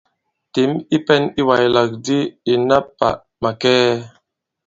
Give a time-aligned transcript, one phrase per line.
[0.53, 2.17] Těm i pɛ̄n i wàslàk di
[2.53, 3.07] ìna pà
[3.41, 3.89] màkɛɛ!